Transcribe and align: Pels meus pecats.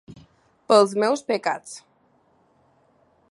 Pels 0.71 0.95
meus 1.03 1.23
pecats. 1.27 1.75